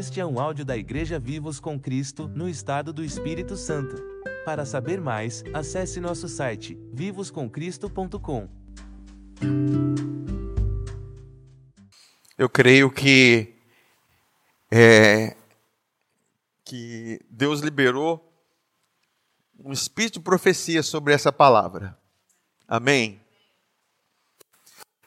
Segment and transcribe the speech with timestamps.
[0.00, 4.02] Este é um áudio da Igreja Vivos com Cristo, no estado do Espírito Santo.
[4.46, 8.48] Para saber mais, acesse nosso site vivoscomcristo.com.
[12.38, 13.54] Eu creio que
[14.70, 15.36] é,
[16.64, 18.26] que Deus liberou
[19.62, 21.94] um espírito de profecia sobre essa palavra.
[22.66, 23.20] Amém.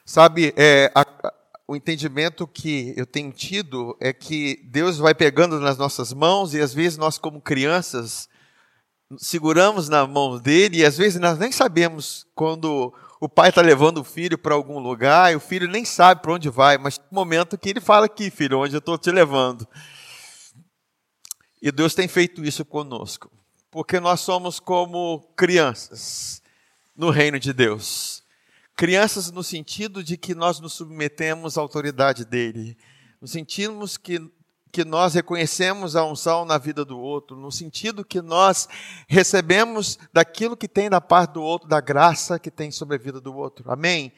[0.04, 1.34] Sabe, é, a,
[1.66, 6.60] o entendimento que eu tenho tido é que Deus vai pegando nas nossas mãos e
[6.60, 8.28] às vezes nós, como crianças,
[9.18, 13.98] seguramos na mão dele e às vezes nós nem sabemos quando o pai está levando
[13.98, 17.14] o filho para algum lugar e o filho nem sabe para onde vai, mas um
[17.14, 19.66] momento que ele fala aqui, filho, onde eu estou te levando.
[21.62, 23.30] E Deus tem feito isso conosco,
[23.70, 26.42] porque nós somos como crianças
[26.94, 28.23] no reino de Deus.
[28.76, 32.76] Crianças no sentido de que nós nos submetemos à autoridade dele,
[33.20, 34.20] no sentimos que,
[34.72, 38.68] que nós reconhecemos a unção na vida do outro, no sentido que nós
[39.08, 43.20] recebemos daquilo que tem da parte do outro, da graça que tem sobre a vida
[43.20, 43.70] do outro.
[43.70, 44.12] Amém?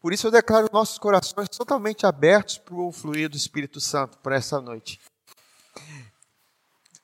[0.00, 4.36] Por isso eu declaro nossos corações totalmente abertos para o fluir do Espírito Santo para
[4.36, 5.00] essa noite.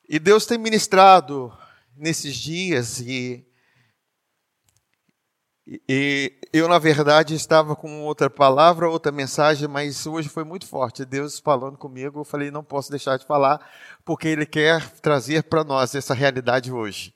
[0.08, 1.52] E Deus tem ministrado
[1.96, 3.44] nesses dias e
[5.66, 11.04] e eu, na verdade, estava com outra palavra, outra mensagem, mas hoje foi muito forte.
[11.04, 13.60] Deus falando comigo, eu falei, não posso deixar de falar,
[14.04, 17.12] porque Ele quer trazer para nós essa realidade hoje.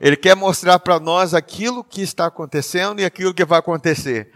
[0.00, 4.30] Ele quer mostrar para nós aquilo que está acontecendo e aquilo que vai acontecer.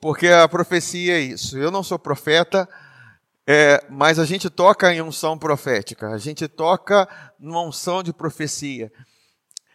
[0.00, 1.58] Porque a profecia é isso.
[1.58, 2.66] Eu não sou profeta,
[3.46, 7.06] é, mas a gente toca em unção profética, a gente toca
[7.38, 8.90] numa unção de profecia.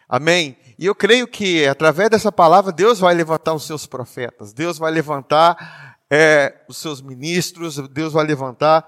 [0.08, 0.56] Amém?
[0.78, 4.92] E eu creio que através dessa palavra Deus vai levantar os seus profetas, Deus vai
[4.92, 8.86] levantar é, os seus ministros, Deus vai levantar.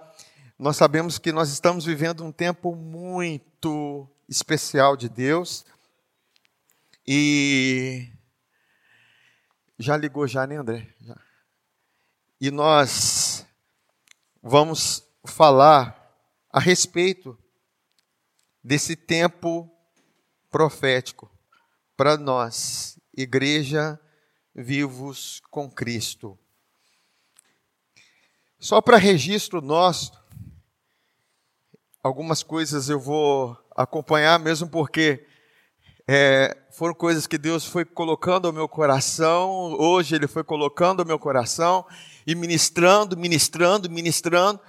[0.59, 5.65] Nós sabemos que nós estamos vivendo um tempo muito especial de Deus.
[7.07, 8.09] E
[9.79, 10.87] já ligou já, né, André?
[11.01, 11.17] Já.
[12.41, 13.47] E nós
[14.43, 15.97] vamos falar
[16.53, 17.37] a respeito
[18.63, 19.71] desse tempo
[20.51, 21.31] profético
[21.97, 23.99] para nós, igreja
[24.55, 26.39] vivos com Cristo.
[28.59, 30.13] Só para registro nosso,
[32.03, 35.25] algumas coisas eu vou acompanhar, mesmo porque
[36.09, 41.07] é, foram coisas que Deus foi colocando ao meu coração, hoje Ele foi colocando ao
[41.07, 41.87] meu coração,
[42.27, 44.61] e ministrando, ministrando, ministrando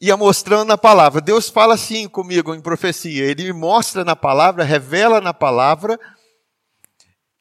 [0.00, 1.20] ia mostrando na palavra.
[1.20, 3.24] Deus fala assim comigo em profecia.
[3.24, 6.00] Ele me mostra na palavra, revela na palavra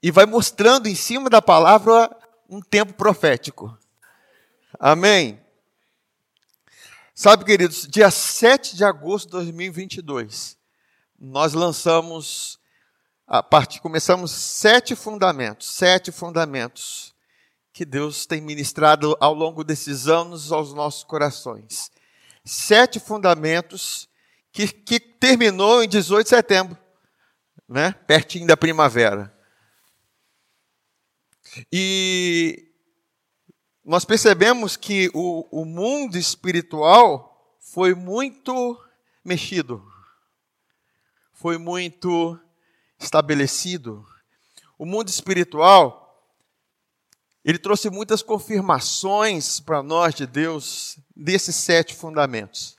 [0.04, 2.10] e vai mostrando em cima da palavra
[2.50, 3.78] um tempo profético.
[4.78, 5.40] Amém?
[7.16, 10.58] Sabe, queridos, dia 7 de agosto de 2022,
[11.20, 12.58] nós lançamos,
[13.28, 17.14] a partir, começamos sete fundamentos, sete fundamentos
[17.74, 21.92] que Deus tem ministrado ao longo desses anos aos nossos corações
[22.46, 24.10] sete fundamentos
[24.52, 26.78] que, que terminou em 18 de setembro,
[27.68, 27.92] né?
[28.08, 29.34] pertinho da primavera.
[31.72, 32.72] E
[33.84, 38.80] nós percebemos que o, o mundo espiritual foi muito
[39.24, 39.84] mexido,
[41.34, 42.40] foi muito
[43.00, 44.06] estabelecido.
[44.78, 46.09] O mundo espiritual
[47.44, 52.78] ele trouxe muitas confirmações para nós de Deus desses sete fundamentos.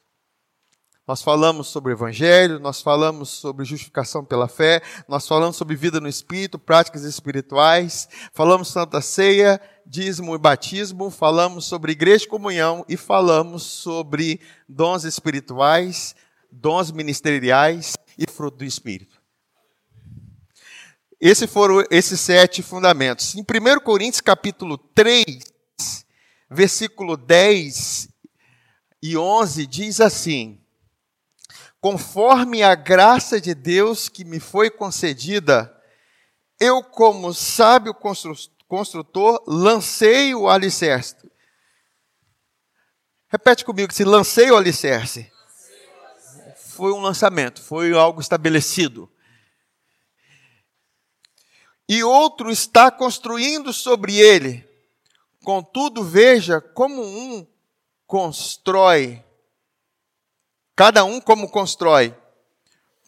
[1.11, 5.99] Nós falamos sobre o Evangelho, nós falamos sobre justificação pela fé, nós falamos sobre vida
[5.99, 12.85] no Espírito, práticas espirituais, falamos Santa Ceia, dízimo e batismo, falamos sobre igreja e comunhão
[12.89, 16.15] e falamos sobre dons espirituais,
[16.53, 19.20] dons ministeriais e fruto do Espírito.
[21.21, 23.35] Esses foram esses sete fundamentos.
[23.35, 25.27] Em 1 Coríntios capítulo 3,
[26.51, 28.09] versículo 10
[29.03, 30.59] e 11, diz assim:
[31.79, 35.71] Conforme a graça de Deus que me foi concedida,
[36.59, 37.95] eu, como sábio
[38.67, 41.17] construtor, lancei o alicerce.
[43.29, 45.31] Repete comigo, se lancei o alicerce.
[46.57, 49.07] Foi um lançamento, foi algo estabelecido
[51.91, 54.65] e outro está construindo sobre ele.
[55.43, 57.45] Contudo, veja como um
[58.07, 59.21] constrói,
[60.77, 62.15] cada um como constrói.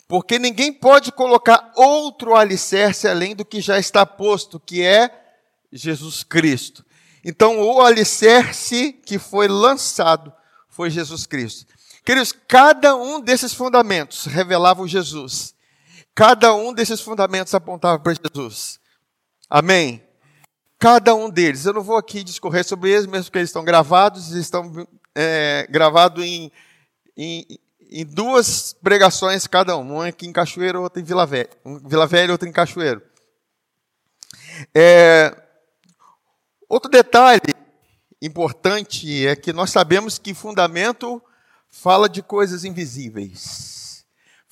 [0.08, 5.32] Porque ninguém pode colocar outro alicerce além do que já está posto, que é
[5.70, 6.84] Jesus Cristo.
[7.24, 10.32] Então, o alicerce que foi lançado
[10.68, 11.72] foi Jesus Cristo.
[12.04, 15.54] Queridos, cada um desses fundamentos revelava o Jesus.
[16.14, 18.78] Cada um desses fundamentos apontava para Jesus.
[19.48, 20.02] Amém?
[20.78, 21.64] Cada um deles.
[21.64, 25.66] Eu não vou aqui discorrer sobre eles, mesmo porque eles estão gravados, eles estão é,
[25.70, 26.50] gravados em,
[27.16, 27.46] em,
[27.90, 29.94] em, duas pregações cada um.
[29.94, 31.50] Um aqui em Cachoeiro, outro em Vila Velha.
[31.64, 33.02] Um Vila Velha, outro em Cachoeiro.
[34.74, 35.34] É,
[36.68, 37.40] outro detalhe
[38.20, 41.22] importante é que nós sabemos que fundamento
[41.70, 43.82] fala de coisas invisíveis.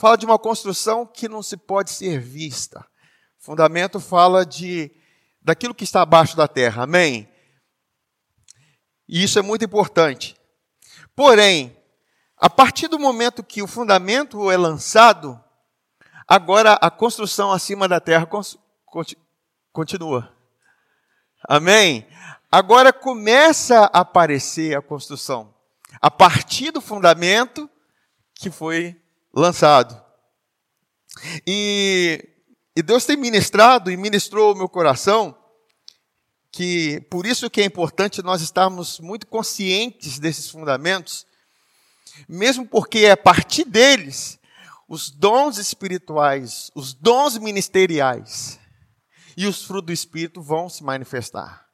[0.00, 2.88] Fala de uma construção que não se pode ser vista.
[3.38, 4.91] Fundamento fala de
[5.43, 6.85] daquilo que está abaixo da terra.
[6.85, 7.31] Amém.
[9.06, 10.35] E isso é muito importante.
[11.14, 11.76] Porém,
[12.38, 15.38] a partir do momento que o fundamento é lançado,
[16.26, 18.26] agora a construção acima da terra
[19.70, 20.35] continua.
[21.47, 22.08] Amém?
[22.50, 25.55] Agora começa a aparecer a construção
[26.00, 27.69] a partir do fundamento
[28.35, 29.00] que foi
[29.32, 30.00] lançado.
[31.47, 32.29] E,
[32.77, 35.37] e Deus tem ministrado e ministrou o meu coração
[36.53, 41.27] que por isso que é importante nós estarmos muito conscientes desses fundamentos,
[42.29, 44.38] mesmo porque é a partir deles
[44.88, 48.59] os dons espirituais, os dons ministeriais
[49.37, 51.67] e os frutos do espírito vão se manifestar.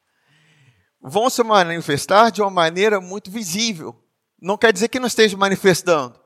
[1.00, 3.98] Vão se manifestar de uma maneira muito visível.
[4.40, 6.20] Não quer dizer que não esteja manifestando,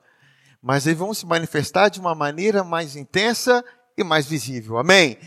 [0.62, 3.64] mas eles vão se manifestar de uma maneira mais intensa
[3.96, 4.78] e mais visível.
[4.78, 5.18] Amém?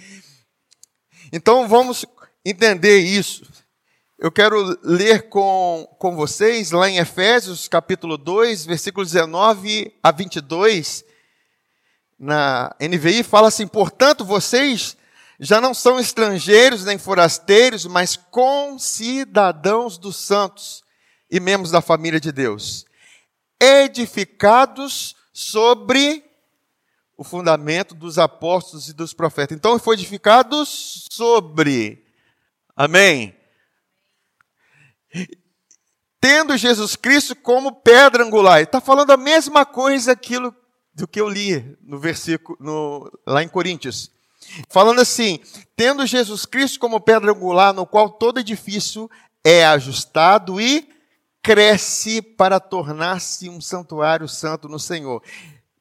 [1.32, 2.06] Então vamos
[2.46, 3.44] entender isso.
[4.20, 11.04] Eu quero ler com, com vocês lá em Efésios capítulo 2, versículos 19 a 22.
[12.18, 14.96] Na NVI fala assim: portanto, vocês
[15.40, 20.84] já não são estrangeiros nem forasteiros, mas concidadãos dos santos
[21.30, 22.86] e membros da família de Deus,
[23.60, 26.24] edificados sobre
[27.18, 29.58] o fundamento dos apóstolos e dos profetas.
[29.58, 32.06] Então, foi edificados sobre.
[32.76, 33.36] Amém?
[36.22, 38.62] Tendo Jesus Cristo como pedra angular.
[38.62, 40.56] Está falando a mesma coisa aquilo
[40.94, 44.12] do que eu li no versículo no, lá em Coríntios.
[44.70, 45.40] Falando assim,
[45.76, 49.10] tendo Jesus Cristo como pedra angular, no qual todo edifício
[49.44, 50.90] é ajustado e
[51.44, 55.22] cresce para tornar-se um santuário santo no Senhor.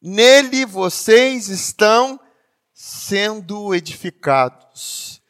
[0.03, 2.19] Nele vocês estão
[2.75, 5.23] sendo edificados,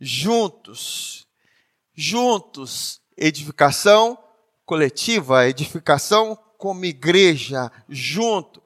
[0.00, 1.28] juntos,
[1.94, 4.18] juntos, edificação
[4.66, 8.60] coletiva, edificação como igreja, junto.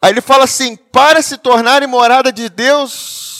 [0.00, 3.31] Aí ele fala assim: para se tornarem morada de Deus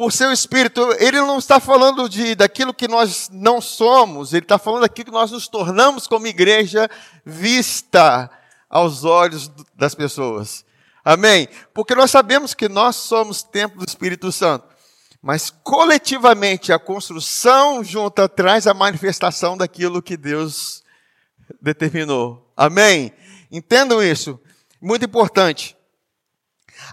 [0.00, 0.80] por seu espírito.
[0.98, 5.12] Ele não está falando de daquilo que nós não somos, ele está falando daquilo que
[5.12, 6.88] nós nos tornamos como igreja
[7.22, 8.30] vista
[8.70, 10.64] aos olhos das pessoas.
[11.04, 11.50] Amém?
[11.74, 14.66] Porque nós sabemos que nós somos templo do Espírito Santo.
[15.20, 20.82] Mas coletivamente a construção junta traz a manifestação daquilo que Deus
[21.60, 22.50] determinou.
[22.56, 23.12] Amém?
[23.52, 24.40] Entendam isso.
[24.80, 25.76] Muito importante.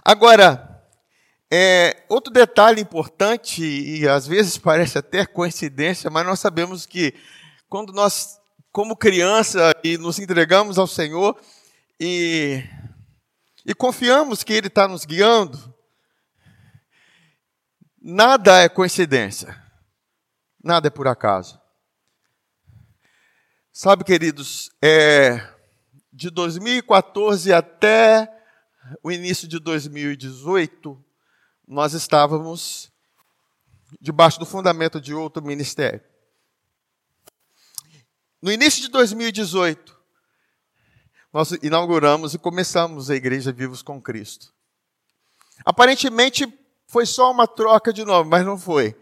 [0.04, 0.67] Agora,
[1.50, 7.14] é, outro detalhe importante, e às vezes parece até coincidência, mas nós sabemos que
[7.68, 8.38] quando nós,
[8.70, 11.38] como criança, e nos entregamos ao Senhor
[11.98, 12.62] e,
[13.64, 15.74] e confiamos que Ele está nos guiando,
[18.00, 19.60] nada é coincidência,
[20.62, 21.60] nada é por acaso.
[23.72, 25.40] Sabe, queridos, é,
[26.12, 28.28] de 2014 até
[29.02, 31.04] o início de 2018,
[31.68, 32.90] nós estávamos
[34.00, 36.00] debaixo do fundamento de outro ministério.
[38.40, 39.94] No início de 2018,
[41.30, 44.54] nós inauguramos e começamos a Igreja Vivos com Cristo.
[45.62, 46.46] Aparentemente
[46.86, 48.98] foi só uma troca de nome, mas não foi.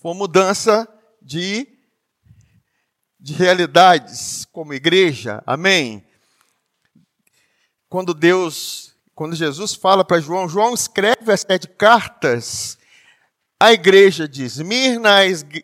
[0.00, 0.88] Foi mudança
[1.20, 1.68] de,
[3.20, 5.42] de realidades como igreja.
[5.46, 6.02] Amém?
[7.86, 8.91] Quando Deus
[9.22, 12.76] quando Jesus fala para João, João escreve as sete cartas
[13.60, 15.18] à igreja de Esmirna,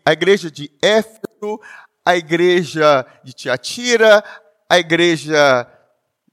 [0.04, 1.60] à igreja de Éfeso,
[2.04, 4.22] à igreja de Tiatira,
[4.70, 5.68] à igreja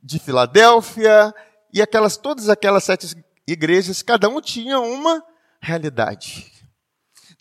[0.03, 1.33] de Filadélfia,
[1.73, 3.17] e aquelas, todas aquelas sete
[3.47, 5.23] igrejas, cada um tinha uma
[5.59, 6.53] realidade.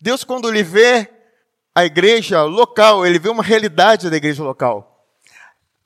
[0.01, 1.07] Deus, quando ele vê
[1.75, 4.94] a igreja local, ele vê uma realidade da igreja local.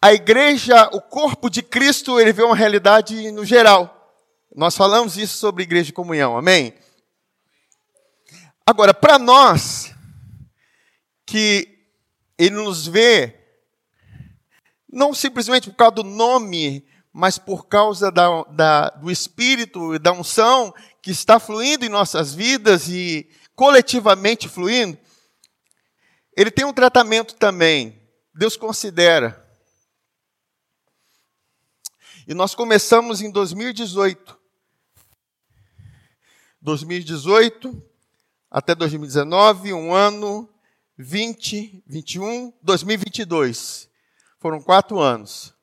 [0.02, 4.16] A igreja, o corpo de Cristo, ele vê uma realidade no geral.
[4.56, 6.74] Nós falamos isso sobre igreja de comunhão, amém?
[8.66, 9.94] Agora, para nós,
[11.26, 11.68] que
[12.38, 13.36] ele nos vê
[14.92, 20.14] não simplesmente por causa do nome, mas por causa da, da, do Espírito e da
[20.14, 24.98] unção que está fluindo em nossas vidas e coletivamente fluindo,
[26.38, 28.02] ele tem um tratamento também.
[28.34, 29.49] Deus considera.
[32.30, 34.38] E nós começamos em 2018.
[36.62, 37.84] 2018
[38.52, 40.48] até 2019, um ano,
[40.96, 43.90] 20, 21, 2022.
[44.38, 45.56] Foram quatro anos.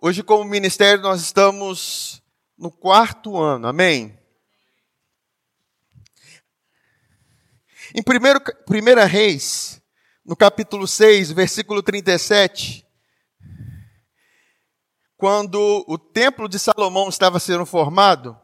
[0.00, 2.22] Hoje, como ministério, nós estamos
[2.56, 4.18] no quarto ano, amém?
[7.94, 9.82] Em 1 Reis,
[10.24, 12.83] no capítulo 6, versículo 37,
[15.24, 18.38] quando o templo de Salomão estava sendo formado,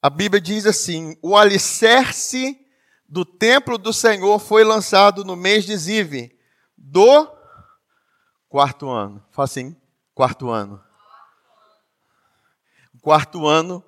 [0.00, 2.58] a Bíblia diz assim: o alicerce
[3.06, 6.34] do templo do Senhor foi lançado no mês de Zive,
[6.74, 7.30] do
[8.48, 9.22] quarto ano.
[9.30, 9.76] Fala assim,
[10.14, 10.82] quarto ano.
[13.02, 13.84] Quarto ano,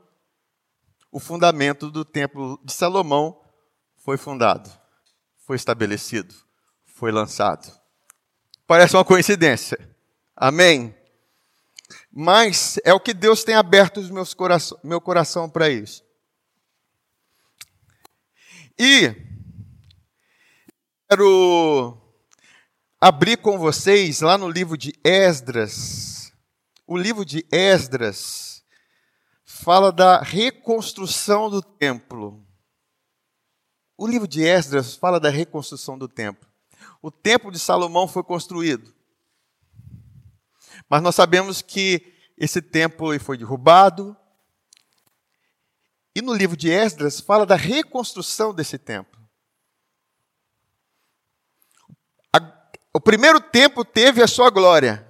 [1.11, 3.41] o fundamento do templo de Salomão
[3.97, 4.71] foi fundado,
[5.47, 6.35] foi estabelecido,
[6.85, 7.75] foi lançado.
[8.67, 9.99] Parece uma coincidência.
[10.43, 10.97] Amém?
[12.11, 16.03] Mas é o que Deus tem aberto os meus coração, meu coração para isso.
[18.79, 19.15] E
[21.07, 21.95] quero
[22.99, 26.33] abrir com vocês lá no livro de Esdras.
[26.87, 28.65] O livro de Esdras
[29.45, 32.43] fala da reconstrução do templo.
[33.95, 36.49] O livro de Esdras fala da reconstrução do templo.
[37.03, 39.00] O templo de Salomão foi construído.
[40.91, 44.17] Mas nós sabemos que esse templo foi derrubado.
[46.13, 49.21] E no livro de Esdras fala da reconstrução desse templo.
[52.93, 55.07] O primeiro templo teve a sua glória.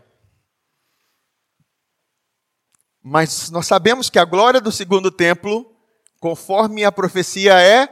[3.03, 5.75] Mas nós sabemos que a glória do segundo templo,
[6.21, 7.89] conforme a profecia é,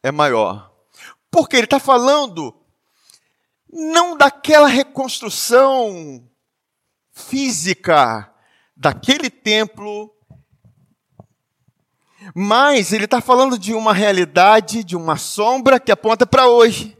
[0.00, 0.72] é maior.
[1.28, 2.54] Porque ele está falando
[3.68, 6.30] não daquela reconstrução
[7.16, 8.30] física
[8.76, 10.14] daquele templo,
[12.34, 16.96] mas ele está falando de uma realidade, de uma sombra que aponta para hoje.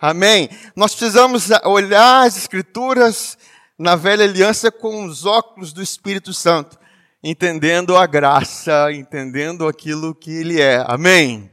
[0.00, 0.48] Amém?
[0.74, 3.36] Nós precisamos olhar as Escrituras
[3.78, 6.78] na velha aliança com os óculos do Espírito Santo,
[7.22, 10.82] entendendo a graça, entendendo aquilo que Ele é.
[10.86, 11.50] Amém?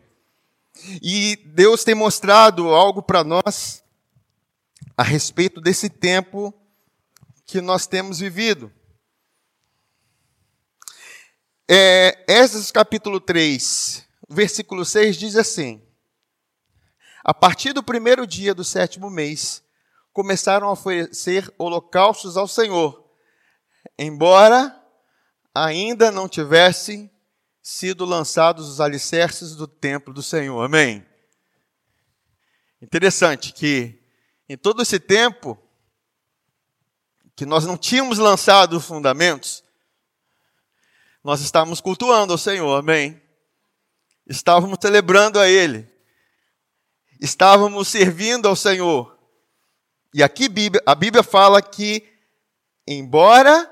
[1.02, 3.84] E Deus tem mostrado algo para nós
[4.98, 6.54] a respeito desse tempo
[7.52, 8.72] que nós temos vivido.
[11.70, 15.86] É, Esdras capítulo 3, versículo 6 diz assim:
[17.22, 19.62] a partir do primeiro dia do sétimo mês,
[20.14, 23.06] começaram a oferecer holocaustos ao Senhor,
[24.00, 24.74] embora
[25.54, 27.12] ainda não tivessem
[27.62, 30.64] sido lançados os alicerces do templo do Senhor.
[30.64, 31.06] Amém.
[32.82, 34.02] Interessante que
[34.48, 35.61] em todo esse tempo
[37.42, 39.64] que nós não tínhamos lançado os fundamentos,
[41.24, 42.78] nós estávamos cultuando ao Senhor.
[42.78, 43.20] Amém.
[44.28, 45.92] Estávamos celebrando a Ele
[47.22, 49.16] estávamos servindo ao Senhor.
[50.12, 50.50] E aqui
[50.86, 52.04] a Bíblia fala que,
[52.88, 53.72] embora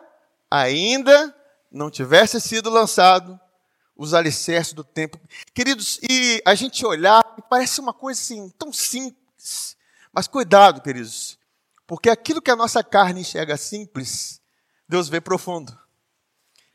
[0.50, 1.36] ainda
[1.72, 3.40] não tivesse sido lançado
[3.96, 5.20] os alicerces do templo.
[5.54, 9.76] Queridos, e a gente olhar, parece uma coisa assim, tão simples.
[10.14, 11.39] Mas cuidado, queridos,
[11.90, 14.40] porque aquilo que a nossa carne enxerga simples,
[14.88, 15.76] Deus vê profundo.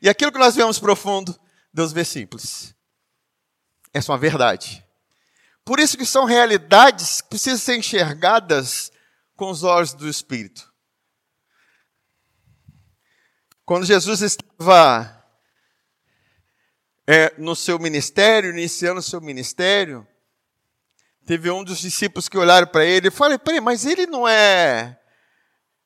[0.01, 1.33] E aquilo que nós vemos profundo,
[1.73, 2.75] Deus vê simples.
[3.93, 4.85] Essa é uma verdade.
[5.63, 8.91] Por isso que são realidades que precisam ser enxergadas
[9.37, 10.69] com os olhos do Espírito.
[13.63, 15.25] Quando Jesus estava
[17.07, 20.05] é, no seu ministério, iniciando o seu ministério,
[21.25, 24.99] teve um dos discípulos que olharam para ele e falaram, peraí, mas ele não é,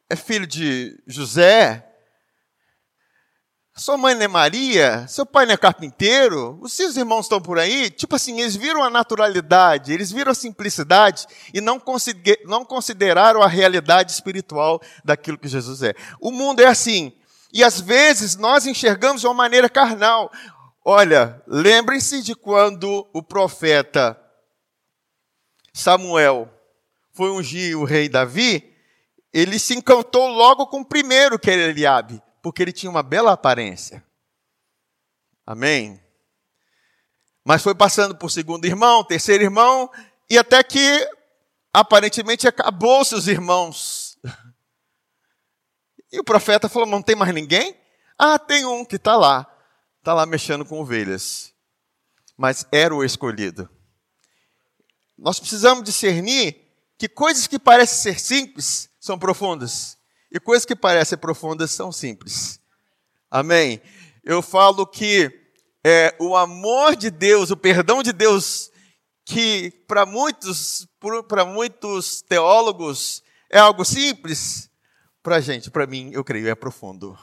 [0.09, 1.85] é filho de José?
[3.75, 5.07] Sua mãe não é Maria?
[5.07, 6.59] Seu pai não é carpinteiro?
[6.61, 7.89] Os seus irmãos estão por aí?
[7.89, 14.11] Tipo assim, eles viram a naturalidade, eles viram a simplicidade e não, consideraram a realidade
[14.11, 15.93] espiritual daquilo que Jesus é.
[16.19, 17.13] O mundo é assim.
[17.53, 20.29] E às vezes nós enxergamos de uma maneira carnal.
[20.83, 24.19] Olha, lembrem-se de quando o profeta
[25.73, 26.49] Samuel
[27.13, 28.75] foi ungir o rei Davi,
[29.33, 33.33] ele se encantou logo com o primeiro, que era Eliabe porque ele tinha uma bela
[33.33, 34.03] aparência.
[35.45, 36.01] Amém?
[37.43, 39.89] Mas foi passando por segundo irmão, terceiro irmão,
[40.29, 41.07] e até que
[41.74, 44.17] aparentemente acabou seus irmãos
[46.12, 47.79] E o profeta falou: não tem mais ninguém?
[48.17, 49.45] Ah, tem um que está lá,
[50.00, 51.53] está lá mexendo com ovelhas.
[52.36, 53.69] Mas era o escolhido.
[55.15, 56.67] Nós precisamos discernir
[56.98, 59.97] que coisas que parecem ser simples são profundas
[60.31, 62.61] e coisas que parecem profundas são simples.
[63.31, 63.81] Amém?
[64.23, 65.31] Eu falo que
[65.83, 68.69] é, o amor de Deus, o perdão de Deus,
[69.25, 70.87] que para muitos,
[71.27, 74.69] para muitos teólogos é algo simples,
[75.23, 77.17] para gente, para mim, eu creio, é profundo.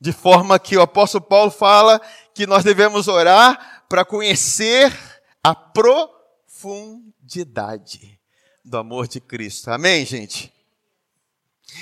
[0.00, 2.00] De forma que o apóstolo Paulo fala
[2.34, 4.92] que nós devemos orar para conhecer
[5.44, 8.18] a profundidade
[8.64, 9.70] do amor de Cristo.
[9.70, 10.52] Amém, gente?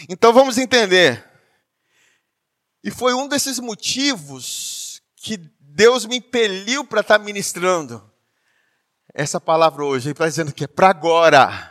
[0.08, 1.24] Então vamos entender.
[2.82, 8.10] E foi um desses motivos que Deus me impeliu para estar ministrando
[9.14, 10.08] essa palavra hoje.
[10.08, 11.68] Ele está dizendo que é para agora.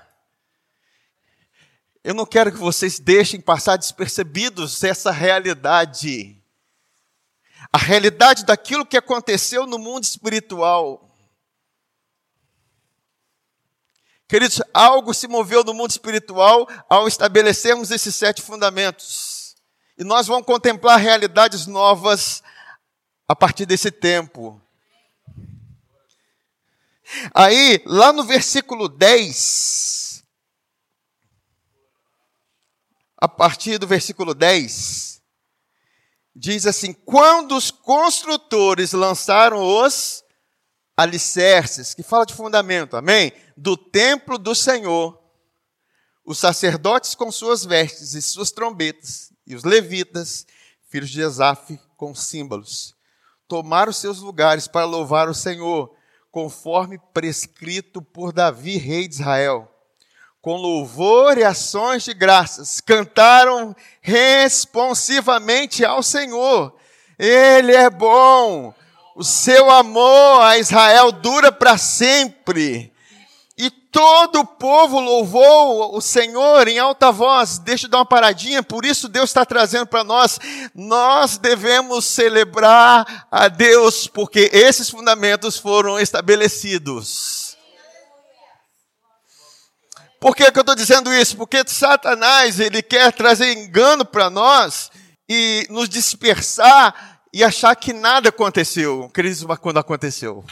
[2.04, 6.42] Eu não quero que vocês deixem passar despercebidos essa realidade.
[7.72, 11.11] A realidade daquilo que aconteceu no mundo espiritual.
[14.32, 19.58] Queridos, algo se moveu no mundo espiritual ao estabelecermos esses sete fundamentos.
[19.98, 22.42] E nós vamos contemplar realidades novas
[23.28, 24.62] a partir desse tempo.
[27.34, 30.24] Aí, lá no versículo 10,
[33.18, 35.22] a partir do versículo 10,
[36.34, 40.24] diz assim: Quando os construtores lançaram os
[41.02, 43.32] alicerces, que fala de fundamento, amém?
[43.58, 45.20] Do templo do Senhor,
[46.26, 50.46] os sacerdotes com suas vestes e suas trombetas, e os levitas,
[50.90, 52.96] filhos de Esaf, com símbolos,
[53.48, 55.94] tomaram seus lugares para louvar o Senhor,
[56.32, 59.68] conforme prescrito por Davi, rei de Israel.
[60.42, 66.76] Com louvor e ações de graças, cantaram responsivamente ao Senhor.
[67.20, 68.74] Ele é bom,
[69.16, 72.92] o seu amor a Israel dura para sempre.
[73.58, 77.60] E todo o povo louvou o Senhor em alta voz.
[77.60, 80.40] Deixa eu dar uma paradinha, por isso Deus está trazendo para nós.
[80.74, 87.58] Nós devemos celebrar a Deus, porque esses fundamentos foram estabelecidos.
[90.20, 91.36] Por que, que eu estou dizendo isso?
[91.36, 94.92] Porque Satanás, ele quer trazer engano para nós
[95.28, 99.10] e nos dispersar e achar que nada aconteceu.
[99.14, 100.44] Crise quando aconteceu.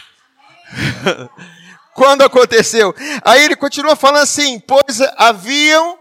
[1.94, 2.94] quando aconteceu.
[3.24, 6.00] Aí ele continua falando assim: pois haviam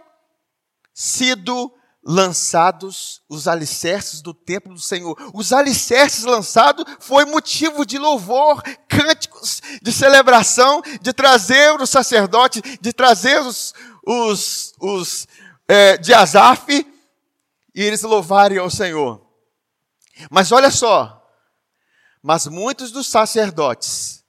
[0.94, 5.14] sido lançados os alicerces do templo do Senhor.
[5.34, 12.92] Os alicerces lançados foi motivo de louvor, cânticos de celebração, de trazer os sacerdotes, de
[12.92, 13.74] trazer os,
[14.06, 15.26] os, os
[15.68, 16.86] é, de Asaf,
[17.74, 19.27] e eles louvarem ao Senhor.
[20.30, 21.14] Mas olha só,
[22.22, 24.24] mas muitos dos sacerdotes,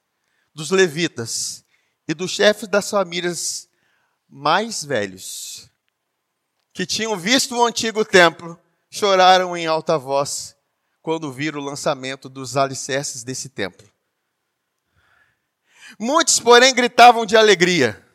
[0.54, 1.64] dos levitas
[2.08, 3.68] e dos chefes das famílias
[4.28, 5.70] mais velhos,
[6.74, 10.56] que tinham visto o antigo templo, choraram em alta voz
[11.02, 13.90] quando viram o lançamento dos alicerces desse templo.
[15.98, 18.06] Muitos, porém, gritavam de alegria.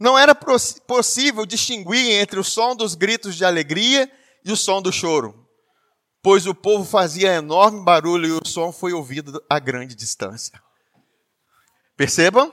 [0.00, 4.10] Não era possível distinguir entre o som dos gritos de alegria
[4.42, 5.43] e o som do choro
[6.24, 10.58] pois o povo fazia enorme barulho e o som foi ouvido a grande distância.
[11.98, 12.50] Percebam?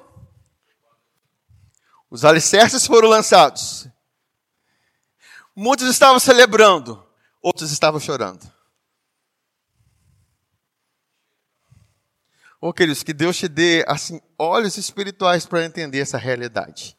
[2.10, 3.88] Os alicerces foram lançados.
[5.56, 7.02] Muitos estavam celebrando,
[7.42, 8.46] outros estavam chorando.
[12.60, 16.98] Oh, queridos, que Deus te dê assim olhos espirituais para entender essa realidade.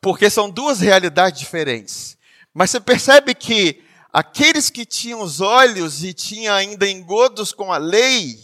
[0.00, 2.16] Porque são duas realidades diferentes.
[2.54, 7.78] Mas você percebe que aqueles que tinham os olhos e tinham ainda engodos com a
[7.78, 8.38] lei,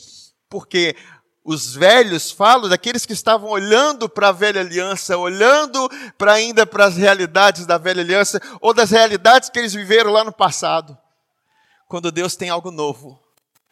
[0.48, 0.94] porque
[1.44, 6.86] os velhos falam daqueles que estavam olhando para a velha aliança, olhando para ainda para
[6.86, 10.96] as realidades da velha aliança, ou das realidades que eles viveram lá no passado.
[11.86, 13.20] Quando Deus tem algo novo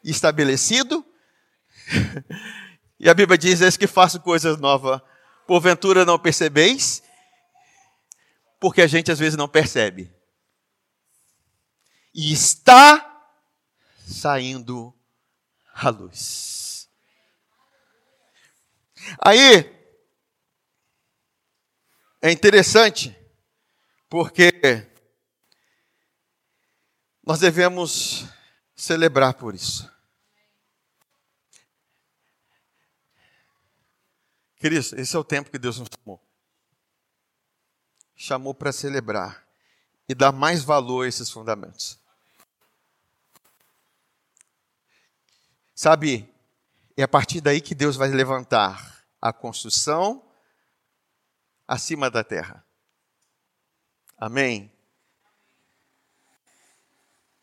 [0.05, 1.05] estabelecido,
[3.01, 5.01] e a Bíblia diz: Eis que faço coisas novas,
[5.47, 7.03] porventura não percebeis?
[8.61, 10.13] Porque a gente às vezes não percebe
[12.15, 13.31] e está
[14.07, 14.95] saindo
[15.73, 16.89] a luz.
[19.19, 19.83] Aí,
[22.21, 23.17] é interessante,
[24.09, 24.51] porque
[27.25, 28.27] nós devemos
[28.77, 29.91] celebrar por isso.
[34.57, 36.21] Queridos, esse é o tempo que Deus nos tomou.
[38.15, 39.45] chamou para celebrar
[40.09, 42.02] e dar mais valor a esses fundamentos.
[45.83, 46.33] Sabe,
[46.97, 50.25] é a partir daí que Deus vai levantar a construção
[51.67, 52.65] acima da terra.
[54.17, 54.73] Amém?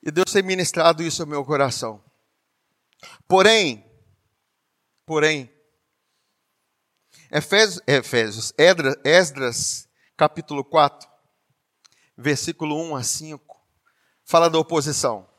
[0.02, 2.02] E Deus tem ministrado isso ao meu coração.
[3.28, 3.86] Porém,
[5.06, 5.54] porém,
[7.30, 8.54] Efésios, Efésios
[9.04, 11.10] Esdras, capítulo 4,
[12.18, 13.62] versículo 1 a 5,
[14.24, 15.30] fala da oposição.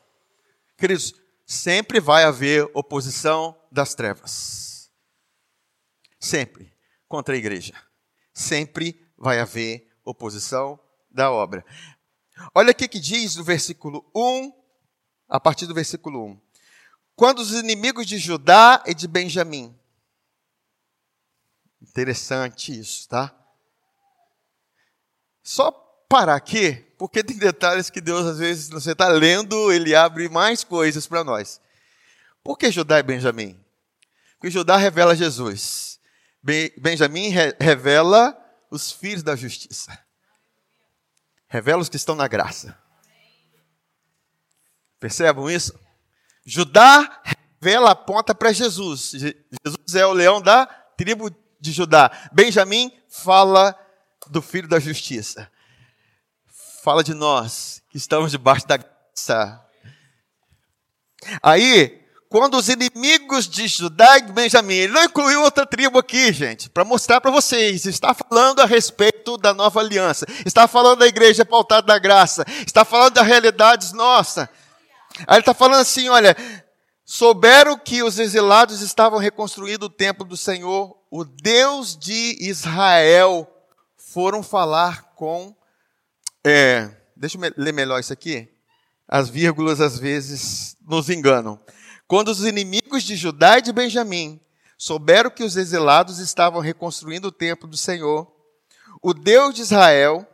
[0.77, 1.19] Queridos,
[1.51, 4.89] sempre vai haver oposição das trevas.
[6.17, 6.73] Sempre
[7.09, 7.73] contra a igreja.
[8.33, 11.65] Sempre vai haver oposição da obra.
[12.55, 14.53] Olha o que diz no versículo 1,
[15.27, 16.41] a partir do versículo 1.
[17.17, 19.77] Quando os inimigos de Judá e de Benjamim.
[21.81, 23.35] Interessante isso, tá?
[25.43, 25.69] Só
[26.11, 30.61] parar aqui, porque tem detalhes que Deus, às vezes, você está lendo, ele abre mais
[30.61, 31.61] coisas para nós.
[32.43, 33.57] Por que Judá e Benjamim?
[34.33, 36.01] Porque Judá revela Jesus.
[36.77, 38.37] Benjamim revela
[38.69, 39.97] os filhos da justiça.
[41.47, 42.77] Revela os que estão na graça.
[44.99, 45.79] Percebam isso?
[46.45, 47.21] Judá
[47.61, 49.11] revela a ponta para Jesus.
[49.11, 50.65] Jesus é o leão da
[50.97, 52.11] tribo de Judá.
[52.33, 53.73] Benjamim fala
[54.27, 55.49] do filho da justiça.
[56.83, 59.61] Fala de nós que estamos debaixo da graça.
[61.43, 66.71] Aí, quando os inimigos de Judá e Benjamim, ele não incluiu outra tribo aqui, gente,
[66.71, 71.45] para mostrar para vocês, está falando a respeito da nova aliança, está falando da igreja
[71.45, 74.49] pautada da graça, está falando das realidades nossas.
[75.27, 76.35] Aí ele está falando assim: olha,
[77.05, 83.47] souberam que os exilados estavam reconstruindo o templo do Senhor, o Deus de Israel,
[83.97, 85.55] foram falar com.
[86.43, 88.49] É, deixa eu ler melhor isso aqui.
[89.07, 91.59] As vírgulas às vezes nos enganam.
[92.07, 94.39] Quando os inimigos de Judá e de Benjamim
[94.77, 98.31] souberam que os exilados estavam reconstruindo o templo do Senhor,
[99.01, 100.27] o Deus de Israel,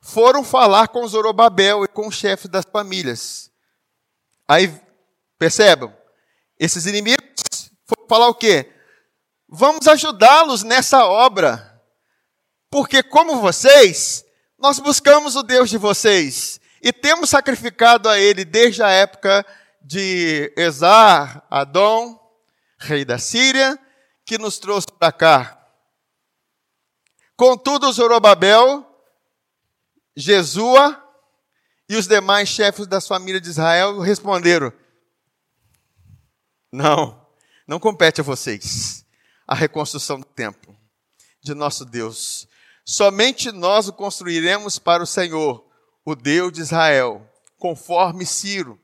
[0.00, 3.50] foram falar com Zorobabel e com o chefe das famílias.
[4.46, 4.72] Aí,
[5.38, 5.92] percebam,
[6.58, 8.70] esses inimigos foram falar o quê?
[9.48, 11.82] Vamos ajudá-los nessa obra.
[12.70, 14.23] Porque, como vocês,
[14.64, 19.44] nós buscamos o Deus de vocês e temos sacrificado a Ele desde a época
[19.82, 22.18] de Esar, Adão,
[22.78, 23.78] rei da Síria,
[24.24, 25.68] que nos trouxe para cá.
[27.36, 28.86] Contudo, Zorobabel,
[30.16, 30.98] Jesua
[31.86, 34.72] e os demais chefes das famílias de Israel responderam:
[36.72, 37.22] Não,
[37.68, 39.04] não compete a vocês
[39.46, 40.74] a reconstrução do templo
[41.42, 42.48] de nosso Deus.
[42.84, 45.66] Somente nós o construiremos para o Senhor,
[46.04, 47.26] o Deus de Israel,
[47.58, 48.78] conforme Ciro,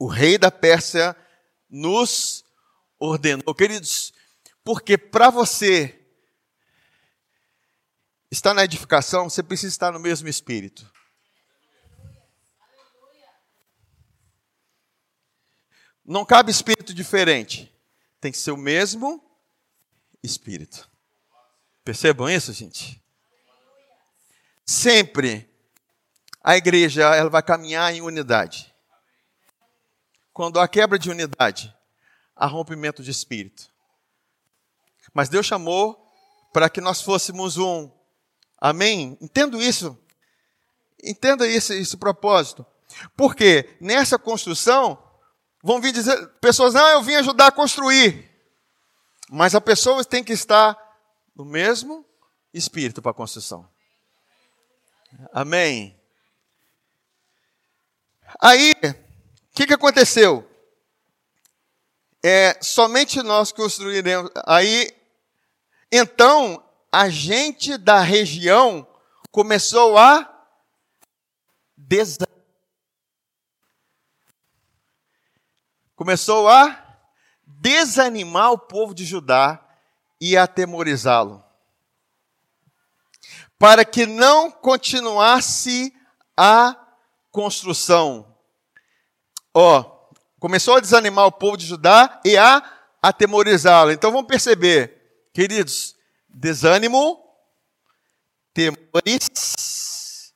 [0.00, 1.14] o rei da Pérsia
[1.68, 2.42] nos
[2.98, 3.54] ordenou.
[3.54, 4.14] Queridos,
[4.64, 6.00] porque para você
[8.30, 10.90] estar na edificação, você precisa estar no mesmo espírito.
[16.04, 17.70] Não cabe espírito diferente.
[18.20, 19.22] Tem que ser o mesmo
[20.22, 20.90] espírito.
[21.84, 23.01] Percebam isso, gente?
[24.72, 25.46] Sempre
[26.42, 28.74] a igreja ela vai caminhar em unidade.
[30.32, 31.76] Quando há quebra de unidade,
[32.34, 33.70] há rompimento de espírito.
[35.12, 36.10] Mas Deus chamou
[36.54, 37.90] para que nós fôssemos um.
[38.58, 39.18] Amém?
[39.20, 39.96] Entendo isso.
[41.04, 42.64] Entenda esse, esse propósito.
[43.14, 44.96] Porque nessa construção,
[45.62, 48.26] vão vir dizer, pessoas, não, eu vim ajudar a construir.
[49.30, 50.78] Mas a pessoa tem que estar
[51.36, 52.06] no mesmo
[52.54, 53.70] espírito para a construção.
[55.32, 55.98] Amém?
[58.40, 60.48] Aí, o que, que aconteceu?
[62.22, 64.30] É, somente nós construiremos.
[64.46, 64.90] Aí,
[65.90, 68.86] então, a gente da região
[69.30, 70.28] começou a
[71.76, 72.32] desanimar.
[75.96, 76.98] Começou a
[77.46, 79.64] desanimar o povo de Judá
[80.20, 81.41] e atemorizá-lo.
[83.62, 85.94] Para que não continuasse
[86.36, 86.76] a
[87.30, 88.36] construção
[89.54, 89.84] ó,
[90.40, 92.60] começou a desanimar o povo de Judá e a
[93.00, 93.92] atemorizá-lo.
[93.92, 95.94] Então vamos perceber, queridos,
[96.28, 97.22] desânimo,
[98.52, 100.34] temores,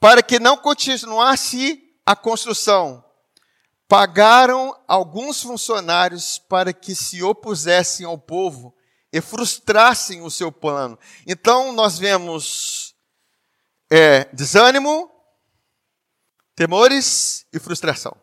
[0.00, 3.04] para que não continuasse a construção.
[3.86, 8.74] Pagaram alguns funcionários para que se opusessem ao povo
[9.12, 10.98] e frustrassem o seu plano.
[11.26, 12.94] Então nós vemos
[13.90, 15.10] é, desânimo,
[16.54, 18.16] temores e frustração.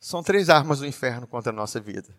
[0.00, 2.18] São três armas do inferno contra a nossa vida.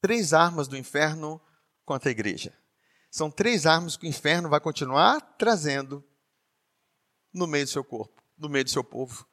[0.00, 1.40] Três armas do inferno
[1.84, 2.56] contra a igreja.
[3.10, 6.04] São três armas que o inferno vai continuar trazendo
[7.32, 9.26] no meio do seu corpo, no meio do seu povo.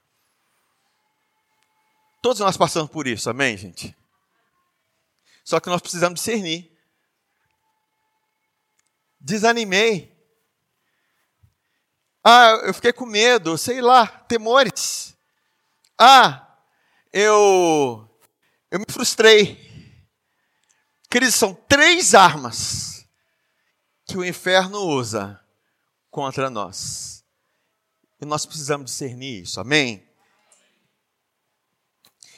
[2.22, 3.96] Todos nós passamos por isso, amém, gente?
[5.44, 6.72] Só que nós precisamos discernir.
[9.20, 10.14] Desanimei.
[12.24, 15.16] Ah, eu fiquei com medo, sei lá, temores.
[16.00, 16.58] Ah,
[17.12, 18.10] eu
[18.72, 19.72] eu me frustrei.
[21.10, 23.08] Queridos, são três armas
[24.06, 25.40] que o inferno usa
[26.10, 27.24] contra nós.
[28.20, 30.08] E nós precisamos discernir isso, amém?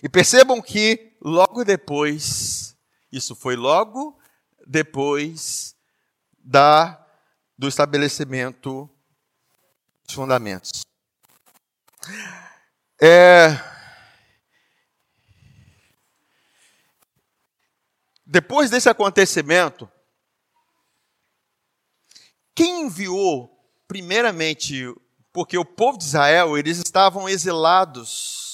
[0.04, 2.75] E percebam que logo depois,
[3.16, 4.20] isso foi logo
[4.68, 5.76] depois
[6.38, 7.02] da
[7.58, 8.90] do estabelecimento
[10.06, 10.82] dos fundamentos.
[13.02, 13.58] É,
[18.26, 19.90] depois desse acontecimento,
[22.54, 23.50] quem enviou,
[23.88, 24.94] primeiramente,
[25.32, 28.45] porque o povo de Israel, eles estavam exilados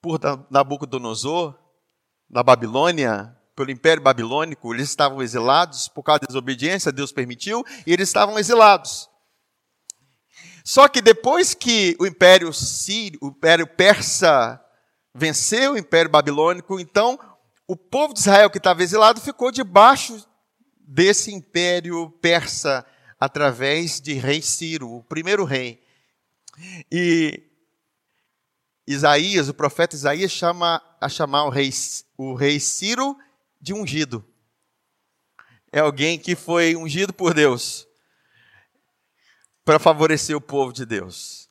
[0.00, 0.18] por
[0.50, 1.58] Nabucodonosor,
[2.28, 7.92] na Babilônia, pelo Império Babilônico, eles estavam exilados por causa da desobediência, Deus permitiu, e
[7.92, 9.10] eles estavam exilados.
[10.64, 14.62] Só que depois que o Império Sírio, o Império Persa
[15.14, 17.18] venceu o Império Babilônico, então
[17.66, 20.26] o povo de Israel que estava exilado ficou debaixo
[20.80, 22.86] desse Império Persa
[23.18, 25.82] através de rei Ciro, o primeiro rei.
[26.90, 27.49] E
[28.92, 31.70] Isaías, o profeta Isaías chama a chamar o rei,
[32.16, 33.16] o rei Ciro
[33.60, 34.24] de ungido.
[35.72, 37.86] É alguém que foi ungido por Deus
[39.64, 41.48] para favorecer o povo de Deus.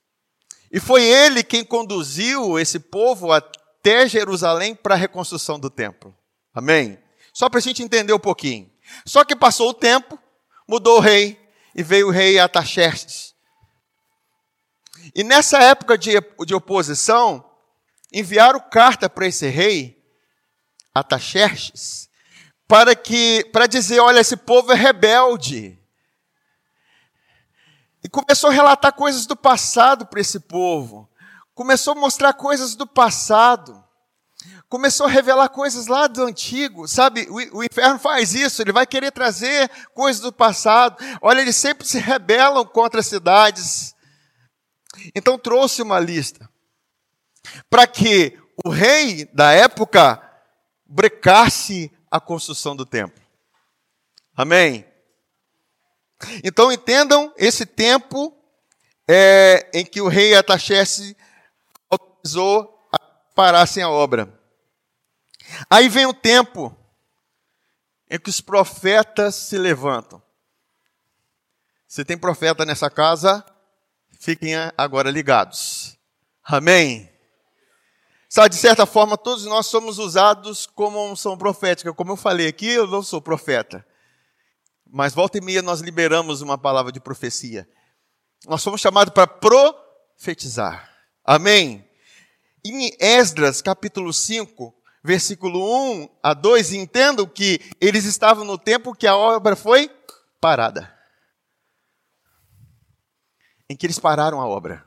[0.72, 6.16] E foi ele quem conduziu esse povo até Jerusalém para a reconstrução do templo.
[6.54, 7.00] Amém?
[7.34, 8.70] Só para a gente entender um pouquinho.
[9.06, 10.20] Só que passou o tempo,
[10.68, 11.40] mudou o rei,
[11.74, 13.29] e veio o rei Ataxerxes.
[15.16, 16.12] E nessa época de,
[16.46, 17.44] de oposição,
[18.12, 19.98] enviaram carta para esse rei,
[20.94, 22.10] Ataxerxes,
[22.68, 25.80] para que para dizer, olha, esse povo é rebelde.
[28.04, 31.10] E começou a relatar coisas do passado para esse povo.
[31.54, 33.84] Começou a mostrar coisas do passado.
[34.70, 37.28] Começou a revelar coisas lá do antigo, sabe?
[37.30, 40.96] O, o inferno faz isso, ele vai querer trazer coisas do passado.
[41.22, 43.96] Olha, eles sempre se rebelam contra as cidades.
[45.16, 46.50] Então trouxe uma lista
[47.70, 50.22] para que o rei da época
[50.86, 53.22] brecasse a construção do templo.
[54.36, 54.86] Amém?
[56.44, 58.36] Então entendam esse tempo
[59.08, 61.16] é, em que o rei Ataxerxes
[61.90, 63.00] autorizou a
[63.34, 64.32] parassem a obra.
[65.70, 66.76] Aí vem o tempo
[68.10, 70.22] em que os profetas se levantam.
[71.88, 73.44] Se tem profeta nessa casa,
[74.20, 75.98] fiquem agora ligados.
[76.44, 77.10] Amém?
[78.28, 81.94] Sabe, de certa forma, todos nós somos usados como unção profética.
[81.94, 83.84] Como eu falei aqui, eu não sou profeta.
[84.88, 87.68] Mas volta e meia nós liberamos uma palavra de profecia.
[88.46, 90.92] Nós somos chamados para profetizar.
[91.26, 91.88] Amém?
[92.64, 95.64] Em Esdras, capítulo 5, versículo
[96.02, 99.90] 1 a 2, entendam que eles estavam no tempo que a obra foi
[100.40, 100.99] parada.
[103.70, 104.84] Em que eles pararam a obra.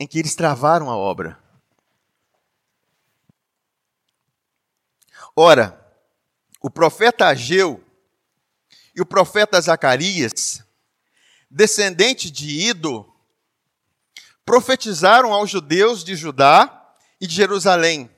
[0.00, 1.38] Em que eles travaram a obra.
[5.36, 5.80] Ora,
[6.60, 7.84] o profeta Ageu
[8.94, 10.64] e o profeta Zacarias,
[11.50, 13.12] descendentes de Ido,
[14.44, 18.10] profetizaram aos judeus de Judá e de Jerusalém.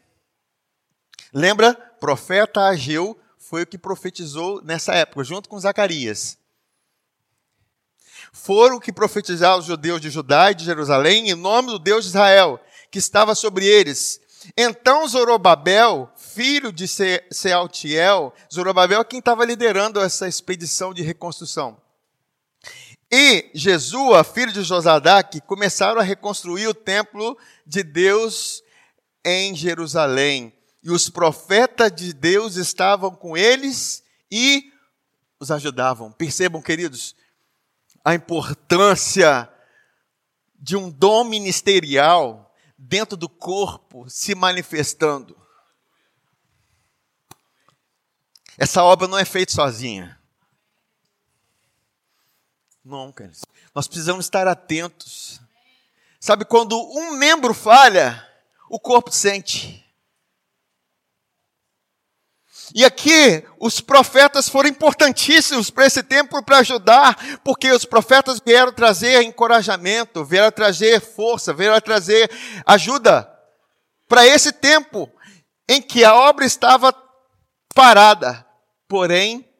[1.32, 1.74] Lembra?
[1.74, 6.38] Profeta Ageu foi o que profetizou nessa época, junto com Zacarias.
[8.36, 12.10] Foram que profetizaram os judeus de Judá e de Jerusalém em nome do Deus de
[12.10, 14.20] Israel, que estava sobre eles,
[14.56, 16.86] então Zorobabel, filho de
[17.30, 21.80] Sealtiel, Zorobabel é quem estava liderando essa expedição de reconstrução.
[23.10, 28.62] E Jesua, filho de Josadac, começaram a reconstruir o templo de Deus
[29.24, 30.52] em Jerusalém.
[30.82, 34.70] E os profetas de Deus estavam com eles e
[35.40, 36.12] os ajudavam.
[36.12, 37.14] Percebam, queridos,
[38.06, 39.52] a importância
[40.54, 45.36] de um dom ministerial dentro do corpo se manifestando.
[48.56, 50.20] Essa obra não é feita sozinha.
[52.84, 53.32] Não, cara.
[53.74, 55.40] Nós precisamos estar atentos.
[56.20, 58.24] Sabe quando um membro falha,
[58.70, 59.84] o corpo sente.
[62.76, 68.70] E aqui os profetas foram importantíssimos para esse tempo para ajudar, porque os profetas vieram
[68.70, 72.30] trazer encorajamento, vieram trazer força, vieram trazer
[72.66, 73.26] ajuda
[74.06, 75.10] para esse tempo
[75.66, 76.94] em que a obra estava
[77.74, 78.46] parada.
[78.86, 79.50] Porém,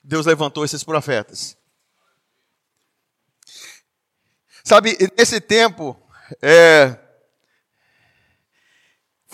[0.00, 1.56] Deus levantou esses profetas.
[4.62, 6.00] Sabe, nesse tempo,
[6.40, 6.96] é,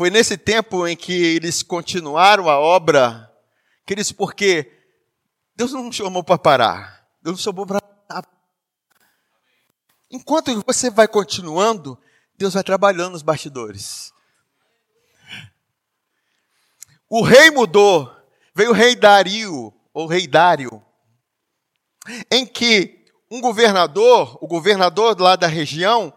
[0.02, 3.32] foi nesse tempo em que eles continuaram a obra,
[3.86, 4.68] queridos, porque
[5.54, 7.78] Deus não chamou para parar, Deus chamou para.
[10.10, 11.96] Enquanto você vai continuando,
[12.36, 14.12] Deus vai trabalhando nos bastidores.
[17.08, 18.12] O rei mudou,
[18.56, 20.84] veio o rei Dario, ou rei Dário,
[22.28, 26.12] em que um governador, o governador lá da região,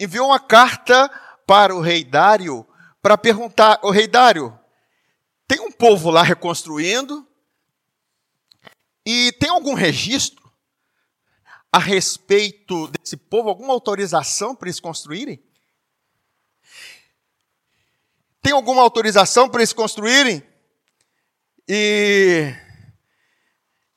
[0.00, 1.10] enviou uma carta
[1.46, 2.66] para o rei Dário
[3.06, 4.58] para perguntar: o rei Dário,
[5.46, 7.24] tem um povo lá reconstruindo
[9.06, 10.52] e tem algum registro
[11.70, 15.40] a respeito desse povo, alguma autorização para eles construírem?
[18.42, 20.42] Tem alguma autorização para eles construírem?
[21.68, 22.52] E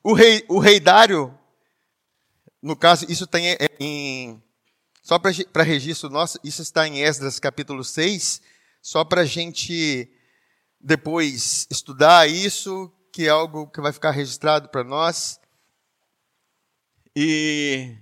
[0.04, 1.36] o rei, o rei Dário,
[2.62, 4.40] no caso, isso tem em.
[5.02, 8.40] Só para registro nosso, isso está em Esdras capítulo 6,
[8.82, 10.10] só para a gente
[10.80, 15.38] depois estudar isso, que é algo que vai ficar registrado para nós.
[17.14, 17.96] E,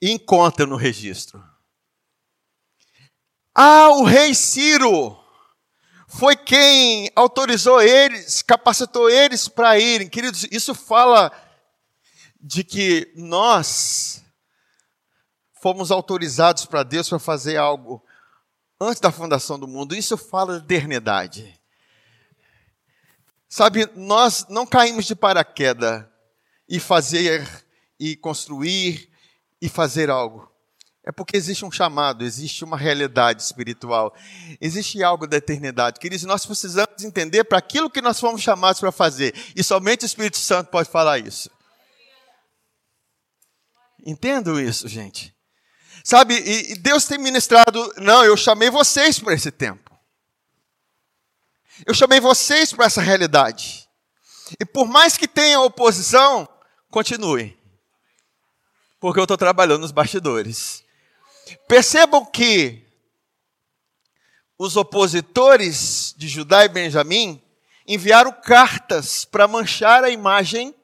[0.00, 1.42] encontra no registro.
[3.54, 5.18] Ah, o rei Ciro
[6.06, 10.08] foi quem autorizou eles, capacitou eles para irem.
[10.08, 11.32] Queridos, isso fala
[12.40, 14.22] de que nós
[15.60, 18.02] fomos autorizados para Deus para fazer algo
[18.80, 19.94] antes da fundação do mundo.
[19.94, 21.58] Isso fala de eternidade.
[23.48, 26.04] Sabe, nós não caímos de paraquedas
[26.68, 27.48] e fazer,
[27.98, 29.10] e construir,
[29.60, 30.46] e fazer algo.
[31.02, 34.14] É porque existe um chamado, existe uma realidade espiritual,
[34.60, 35.98] existe algo da eternidade.
[35.98, 39.34] Queridos, nós precisamos entender para aquilo que nós fomos chamados para fazer.
[39.56, 41.50] E somente o Espírito Santo pode falar isso.
[44.04, 45.34] Entendo isso, gente.
[46.04, 49.88] Sabe, e Deus tem ministrado, não, eu chamei vocês para esse tempo.
[51.86, 53.88] Eu chamei vocês para essa realidade.
[54.58, 56.48] E por mais que tenha oposição,
[56.90, 57.56] continue.
[59.00, 60.82] Porque eu estou trabalhando nos bastidores.
[61.68, 62.84] Percebam que
[64.58, 67.40] os opositores de Judá e Benjamim
[67.86, 70.74] enviaram cartas para manchar a imagem,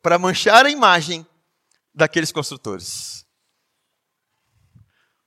[0.00, 1.26] para manchar a imagem
[1.92, 3.23] daqueles construtores.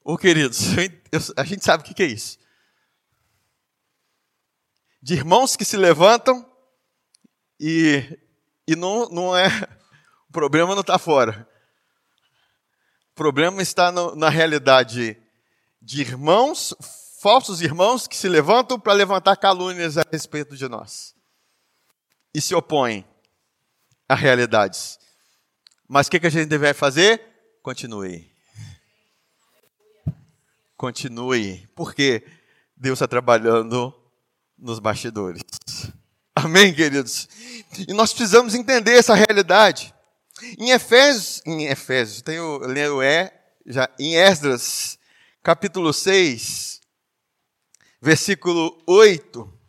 [0.09, 0.61] Ô queridos,
[1.35, 2.39] a gente sabe o que é isso.
[5.01, 6.49] De irmãos que se levantam
[7.59, 8.17] e,
[8.65, 9.47] e não, não é.
[10.29, 11.45] O problema não está fora.
[13.11, 15.21] O problema está no, na realidade
[15.81, 16.73] de irmãos,
[17.21, 21.13] falsos irmãos que se levantam para levantar calúnias a respeito de nós
[22.33, 23.05] e se opõem
[24.07, 24.97] a realidades.
[25.85, 27.21] Mas o que, que a gente deve fazer?
[27.61, 28.36] Continue.
[30.77, 32.23] Continue, porque
[32.75, 33.91] Deus está trabalhando
[34.55, 35.41] nos bastidores.
[36.35, 37.27] Amém, queridos?
[37.87, 39.91] E nós precisamos entender essa realidade.
[40.59, 43.33] Em Efésios, em Efésios, tenho lendo é,
[43.65, 44.99] já em Esdras,
[45.41, 46.79] capítulo 6,
[47.99, 49.59] versículo 8,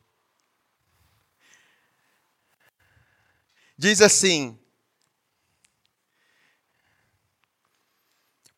[3.78, 4.58] diz assim: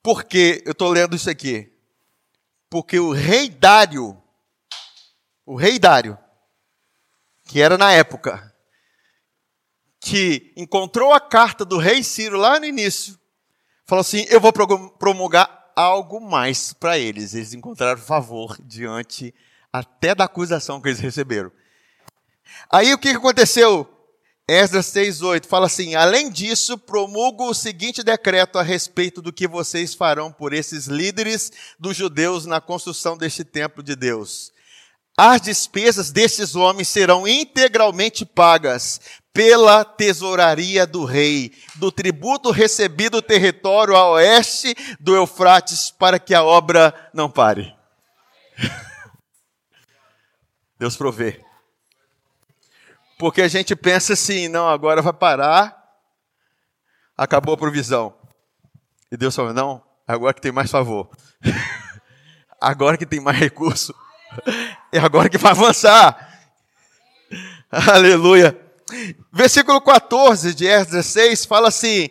[0.02, 1.72] Porque eu estou lendo isso aqui.
[2.70, 4.16] Porque o rei Dário,
[5.44, 6.16] o rei Dário,
[7.46, 8.54] que era na época,
[10.00, 13.18] que encontrou a carta do rei Ciro lá no início,
[13.84, 17.34] falou assim: Eu vou promulgar algo mais para eles.
[17.34, 19.34] Eles encontraram favor diante
[19.72, 21.50] até da acusação que eles receberam.
[22.70, 23.99] Aí o que aconteceu?
[24.52, 29.94] Esdras 6,8 fala assim: Além disso, promulgo o seguinte decreto a respeito do que vocês
[29.94, 34.50] farão por esses líderes dos judeus na construção deste templo de Deus.
[35.16, 39.00] As despesas desses homens serão integralmente pagas
[39.32, 46.34] pela tesouraria do rei, do tributo recebido do território a oeste do Eufrates, para que
[46.34, 47.72] a obra não pare.
[50.76, 51.40] Deus provê.
[53.20, 55.76] Porque a gente pensa assim, não, agora vai parar,
[57.14, 58.16] acabou a provisão.
[59.12, 61.10] E Deus fala, não, agora que tem mais favor.
[62.58, 63.94] agora que tem mais recurso.
[64.90, 66.30] É agora que vai avançar.
[67.70, 68.58] Aleluia.
[69.30, 72.08] Versículo 14 de Esdras 16 fala assim: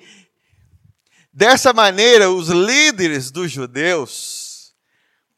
[1.34, 4.76] Dessa maneira, os líderes dos judeus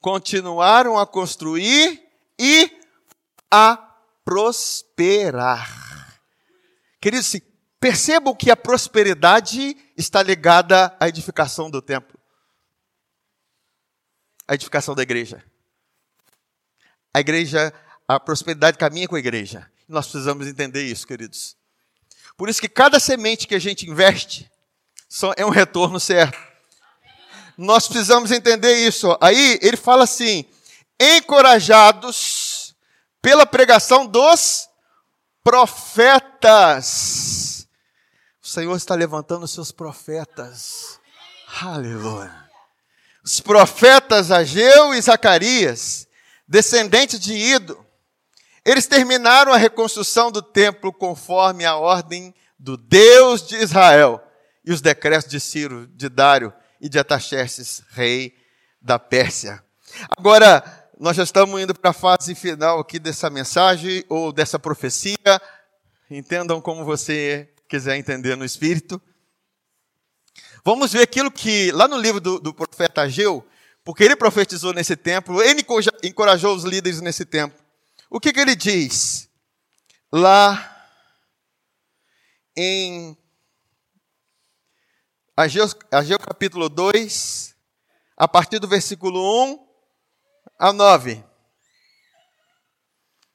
[0.02, 1.98] continuaram a construir
[2.38, 2.70] e
[3.50, 3.91] a
[4.32, 6.18] prosperar.
[7.02, 7.36] Queridos,
[7.82, 12.18] percebam que a prosperidade está ligada à edificação do templo,
[14.48, 15.44] à edificação da igreja.
[17.14, 17.74] A igreja,
[18.08, 19.70] a prosperidade caminha com a igreja.
[19.86, 21.58] Nós precisamos entender isso, queridos.
[22.38, 24.50] Por isso que cada semente que a gente investe
[25.36, 26.40] é um retorno certo.
[27.58, 29.14] Nós precisamos entender isso.
[29.20, 30.46] Aí ele fala assim:
[30.98, 32.41] encorajados
[33.22, 34.68] pela pregação dos
[35.44, 36.88] profetas.
[38.42, 41.00] O Senhor está levantando os seus profetas.
[41.62, 42.50] Aleluia.
[43.24, 46.08] Os profetas Ageu e Zacarias,
[46.48, 47.86] descendentes de Ido,
[48.66, 54.24] eles terminaram a reconstrução do templo conforme a ordem do Deus de Israel
[54.64, 58.36] e os decretos de Ciro, de Dário e de Ataxerxes, rei
[58.82, 59.64] da Pérsia.
[60.18, 65.18] Agora, nós já estamos indo para a fase final aqui dessa mensagem ou dessa profecia.
[66.12, 69.02] Entendam como você quiser entender no espírito.
[70.64, 73.44] Vamos ver aquilo que, lá no livro do, do profeta Ageu,
[73.84, 75.66] porque ele profetizou nesse templo, ele
[76.04, 77.60] encorajou os líderes nesse templo.
[78.08, 79.28] O que, que ele diz?
[80.12, 80.88] Lá
[82.56, 83.18] em
[85.36, 87.56] Ageu, Ageu capítulo 2,
[88.16, 89.20] a partir do versículo
[89.56, 89.71] 1
[90.62, 91.24] a 9.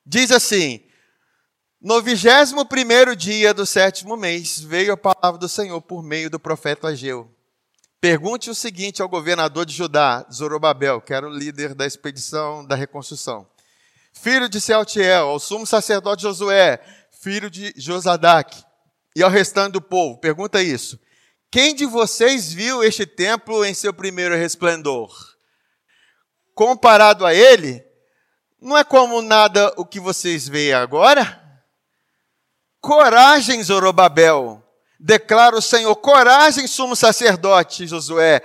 [0.06, 0.80] Diz assim:
[1.82, 6.38] No vigésimo primeiro dia do sétimo mês veio a palavra do Senhor por meio do
[6.38, 7.28] profeta Ageu.
[8.00, 12.76] Pergunte o seguinte ao governador de Judá, Zorobabel, que era o líder da expedição da
[12.76, 13.44] reconstrução.
[14.12, 16.80] Filho de Sealtiel, ao sumo sacerdote Josué,
[17.20, 18.56] filho de Josadac,
[19.16, 21.00] e ao restante do povo, pergunta isso.
[21.50, 25.35] Quem de vocês viu este templo em seu primeiro resplendor?
[26.56, 27.84] Comparado a ele,
[28.58, 31.38] não é como nada o que vocês veem agora?
[32.80, 34.64] Coragem, Zorobabel,
[34.98, 35.94] declara o Senhor.
[35.96, 38.40] Coragem, sumo sacerdote Josué,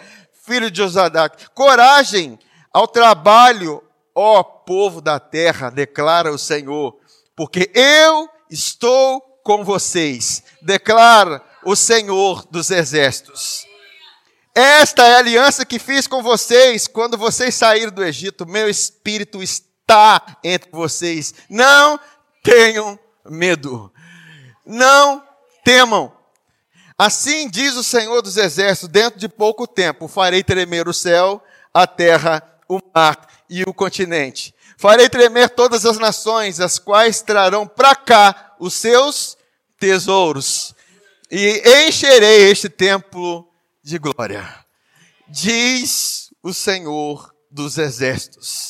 [0.45, 1.49] filho de Josadac.
[1.55, 2.37] Coragem
[2.73, 3.81] ao trabalho,
[4.13, 6.99] ó povo da terra, declara o Senhor,
[7.33, 13.70] porque eu estou com vocês, declara o Senhor dos exércitos.
[14.53, 18.45] Esta é a aliança que fiz com vocês quando vocês saíram do Egito.
[18.45, 21.33] Meu espírito está entre vocês.
[21.49, 21.99] Não
[22.43, 23.91] tenham medo.
[24.65, 25.23] Não
[25.63, 26.11] temam.
[26.97, 31.41] Assim diz o Senhor dos exércitos: dentro de pouco tempo farei tremer o céu,
[31.73, 34.53] a terra, o mar e o continente.
[34.77, 39.37] Farei tremer todas as nações, as quais trarão para cá os seus
[39.79, 40.75] tesouros
[41.31, 43.47] e encherei este templo
[43.83, 44.47] de glória,
[45.27, 48.69] diz o Senhor dos exércitos.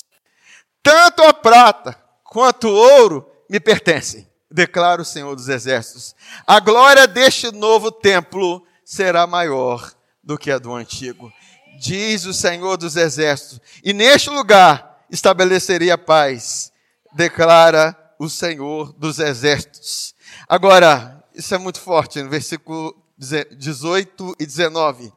[0.82, 1.94] Tanto a prata
[2.24, 6.16] quanto o ouro me pertencem, declara o Senhor dos exércitos.
[6.48, 9.94] A glória deste novo templo será maior
[10.24, 11.32] do que a do antigo,
[11.80, 13.60] diz o Senhor dos exércitos.
[13.84, 16.72] E neste lugar estabelecerei a paz,
[17.14, 20.16] declara o Senhor dos exércitos.
[20.48, 25.14] Agora, isso é muito forte, no versículo 18 e 19.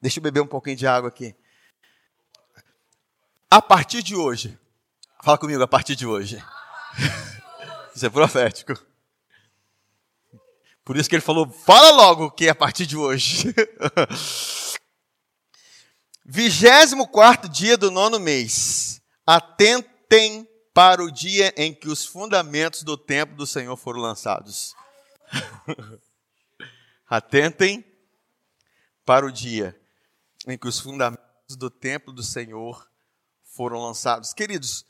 [0.00, 1.36] Deixa eu beber um pouquinho de água aqui.
[3.50, 4.58] A partir de hoje,
[5.22, 6.42] fala comigo, a partir de hoje.
[7.94, 8.74] Isso é profético.
[10.84, 13.54] Por isso que ele falou, fala logo que é a partir de hoje.
[16.24, 19.02] Vigésimo quarto dia do nono mês.
[19.26, 24.74] Atentem para o dia em que os fundamentos do templo do Senhor foram lançados.
[27.08, 27.84] Atentem
[29.04, 29.78] para o dia
[30.46, 32.90] em que os fundamentos do templo do Senhor
[33.42, 34.32] foram lançados.
[34.32, 34.84] Queridos,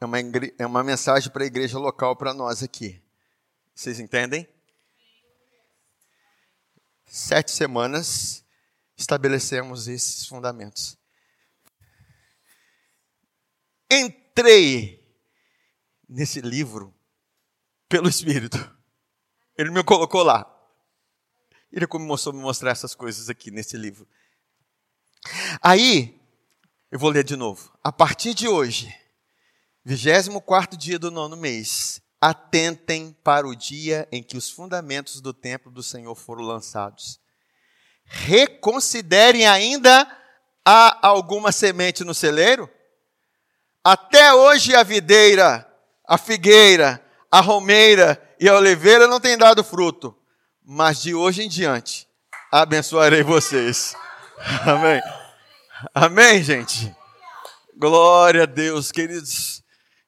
[0.00, 0.18] é uma,
[0.58, 3.02] é uma mensagem para a igreja local para nós aqui.
[3.74, 4.48] Vocês entendem?
[7.04, 8.44] Sete semanas
[8.96, 10.96] estabelecemos esses fundamentos.
[13.90, 15.04] Entrei
[16.08, 16.94] nesse livro
[17.88, 18.58] pelo Espírito.
[19.56, 20.55] Ele me colocou lá.
[21.72, 24.06] Ele começou a me mostrar essas coisas aqui nesse livro.
[25.60, 26.20] Aí,
[26.90, 27.72] eu vou ler de novo.
[27.82, 28.94] A partir de hoje,
[29.84, 32.00] 24 dia do nono mês.
[32.20, 37.20] Atentem para o dia em que os fundamentos do templo do Senhor foram lançados.
[38.04, 40.10] Reconsiderem ainda
[40.64, 42.68] há alguma semente no celeiro?
[43.84, 45.72] Até hoje a videira,
[46.04, 50.16] a figueira, a romeira e a oliveira não têm dado fruto,
[50.68, 52.08] mas de hoje em diante
[52.50, 53.94] abençoarei vocês.
[54.66, 55.00] Amém.
[55.94, 56.92] Amém, gente.
[57.76, 59.62] Glória a Deus, queridos.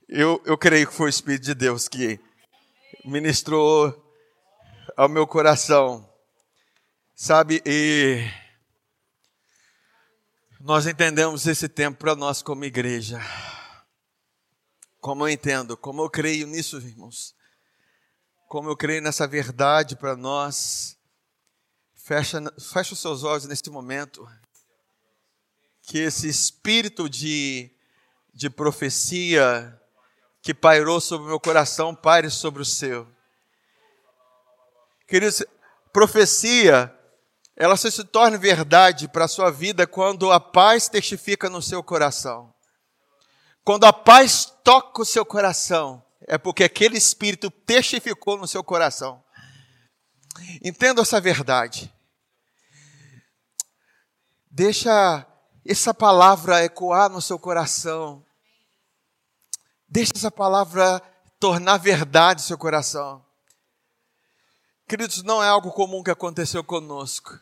[0.09, 2.18] Eu, eu creio que foi o Espírito de Deus que
[3.04, 4.04] ministrou
[4.96, 6.12] ao meu coração,
[7.14, 7.62] sabe?
[7.64, 8.28] E
[10.61, 13.20] nós entendemos esse tempo para nós como igreja.
[15.00, 17.38] Como eu entendo, como eu creio nisso, irmãos.
[18.49, 20.96] Como eu creio nessa verdade para nós.
[21.94, 24.26] Fecha, fecha os seus olhos neste momento.
[25.82, 27.70] Que esse espírito de,
[28.32, 29.78] de profecia,
[30.40, 33.07] que pairou sobre o meu coração pare sobre o seu.
[35.07, 35.44] Queridos,
[35.92, 36.94] profecia,
[37.55, 41.82] ela só se torna verdade para a sua vida quando a paz testifica no seu
[41.82, 42.55] coração.
[43.62, 49.24] Quando a paz toca o seu coração, é porque aquele espírito testificou no seu coração.
[50.62, 51.93] Entenda essa verdade.
[54.51, 55.26] Deixa
[55.64, 58.24] essa palavra ecoar no seu coração.
[59.89, 61.01] Deixa essa palavra
[61.41, 63.24] tornar verdade seu coração.
[64.87, 67.41] Queridos, não é algo comum que aconteceu conosco.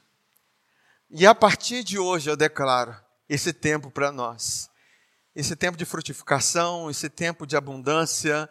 [1.10, 2.96] E a partir de hoje eu declaro
[3.28, 4.70] esse tempo para nós.
[5.36, 8.48] Esse tempo de frutificação, esse tempo de abundância,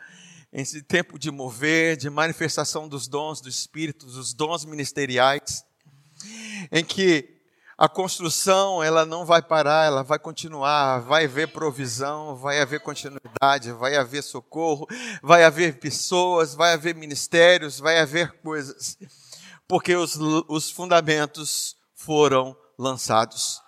[0.53, 5.65] esse tempo de mover, de manifestação dos dons do Espírito, dos dons ministeriais,
[6.71, 7.41] em que
[7.75, 13.71] a construção ela não vai parar, ela vai continuar, vai haver provisão, vai haver continuidade,
[13.71, 14.85] vai haver socorro,
[15.23, 18.95] vai haver pessoas, vai haver ministérios, vai haver coisas,
[19.67, 20.15] porque os,
[20.47, 23.64] os fundamentos foram lançados.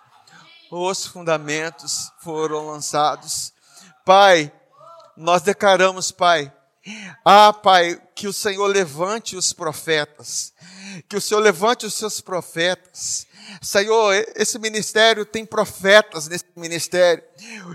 [0.70, 3.52] Os fundamentos foram lançados.
[4.04, 4.52] Pai,
[5.16, 6.52] nós declaramos, Pai,
[7.24, 10.52] ah, Pai, que o Senhor levante os profetas,
[11.08, 13.26] que o Senhor levante os seus profetas,
[13.62, 17.24] Senhor, esse ministério tem profetas nesse ministério.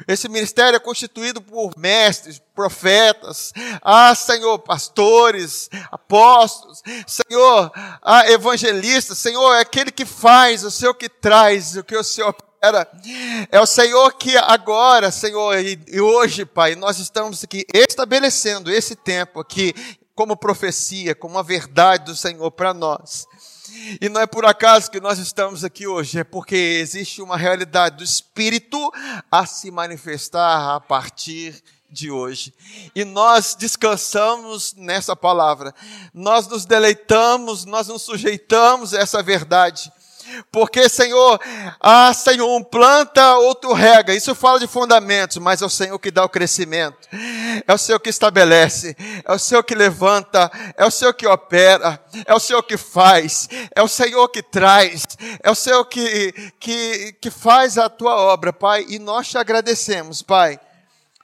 [0.07, 7.71] Esse ministério é constituído por mestres, profetas, ah, Senhor, pastores, apóstolos, Senhor,
[8.01, 12.33] ah, evangelistas, Senhor, é aquele que faz, o Senhor que traz, o que o Senhor
[12.63, 12.89] era.
[13.51, 18.95] É o Senhor que agora, Senhor, e, e hoje, Pai, nós estamos aqui estabelecendo esse
[18.95, 19.73] tempo aqui
[20.15, 23.27] como profecia, como a verdade do Senhor para nós.
[23.99, 27.97] E não é por acaso que nós estamos aqui hoje, é porque existe uma realidade
[27.97, 28.79] do Espírito
[29.29, 32.53] a se manifestar a partir de hoje.
[32.95, 35.75] E nós descansamos nessa palavra,
[36.13, 39.91] nós nos deleitamos, nós nos sujeitamos a essa verdade.
[40.51, 41.39] Porque, Senhor,
[41.79, 44.13] ah, Senhor, um planta, outro rega.
[44.13, 46.97] Isso fala de fundamentos, mas é o Senhor que dá o crescimento.
[47.67, 48.95] É o Senhor que estabelece.
[49.25, 50.51] É o Senhor que levanta.
[50.77, 51.99] É o Senhor que opera.
[52.25, 53.49] É o Senhor que faz.
[53.75, 55.03] É o Senhor que traz.
[55.41, 58.85] É o Senhor que, que, que faz a tua obra, Pai.
[58.87, 60.59] E nós te agradecemos, Pai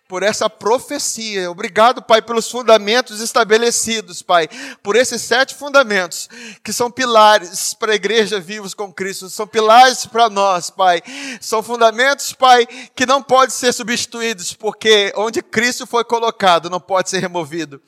[0.09, 1.51] por essa profecia.
[1.51, 4.49] Obrigado, Pai, pelos fundamentos estabelecidos, Pai,
[4.81, 6.27] por esses sete fundamentos
[6.63, 11.03] que são pilares para a igreja vivos com Cristo, são pilares para nós, Pai.
[11.39, 17.11] São fundamentos, Pai, que não podem ser substituídos, porque onde Cristo foi colocado não pode
[17.11, 17.79] ser removido.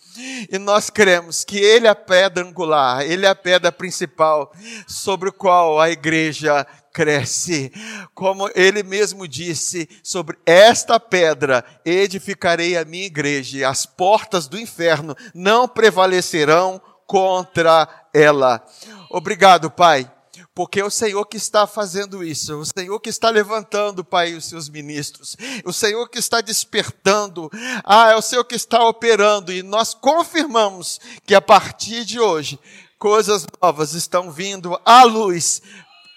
[0.52, 4.54] E nós cremos que Ele é a pedra angular, Ele é a pedra principal
[4.86, 7.72] sobre o qual a igreja cresce.
[8.14, 14.60] Como ele mesmo disse, sobre esta pedra edificarei a minha igreja, e as portas do
[14.60, 18.66] inferno não prevalecerão contra ela.
[19.10, 20.12] Obrigado, Pai.
[20.54, 24.46] Porque é o Senhor que está fazendo isso, o Senhor que está levantando, Pai, os
[24.46, 27.50] seus ministros, o Senhor que está despertando,
[27.86, 32.60] ah, é o Senhor que está operando, e nós confirmamos que a partir de hoje,
[33.00, 35.62] coisas novas estão vindo à luz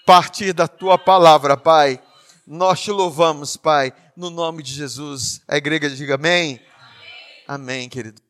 [0.05, 1.99] partir da tua palavra, Pai.
[2.45, 5.41] Nós te louvamos, Pai, no nome de Jesus.
[5.47, 6.61] A igreja diga amém.
[7.47, 8.21] Amém, querido.